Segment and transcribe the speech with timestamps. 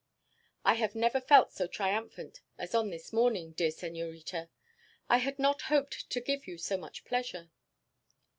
[0.65, 4.49] "I have never felt so triumphant as on this morning, dear senorita.
[5.07, 7.51] I had not hoped to give you so much pleasure."